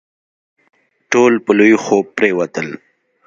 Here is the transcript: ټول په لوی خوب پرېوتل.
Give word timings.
ټول 1.11 1.33
په 1.45 1.51
لوی 1.57 1.75
خوب 1.83 2.05
پرېوتل. 2.17 2.67